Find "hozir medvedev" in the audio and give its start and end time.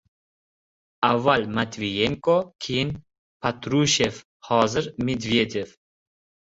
4.51-5.81